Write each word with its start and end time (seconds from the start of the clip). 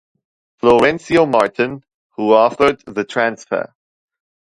Florencio 0.59 1.29
Martin, 1.29 1.83
who 2.15 2.29
authored 2.31 2.81
the 2.91 3.03
transfer. 3.03 3.71